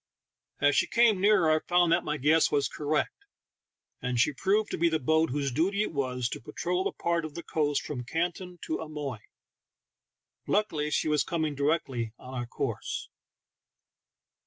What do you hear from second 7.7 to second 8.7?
from Canton